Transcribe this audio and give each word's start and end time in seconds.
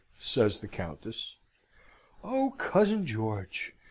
says 0.17 0.57
the 0.59 0.67
Countess. 0.67 1.35
"Oh, 2.23 2.55
cousin 2.57 3.05
George! 3.05 3.75